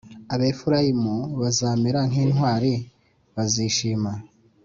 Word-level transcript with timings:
Abefurayimu 0.33 1.15
bazamera 1.41 1.99
nk 2.09 2.15
intwari 2.23 2.73
bazishima 3.33 4.11